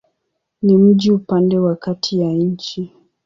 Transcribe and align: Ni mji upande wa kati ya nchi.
Ni 0.61 0.77
mji 0.77 1.11
upande 1.11 1.59
wa 1.59 1.75
kati 1.75 2.19
ya 2.19 2.31
nchi. 2.33 2.93